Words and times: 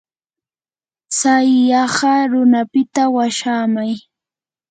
tsay 1.13 1.47
yaqa 1.69 2.13
runapita 2.31 3.03
washaamay. 3.15 3.91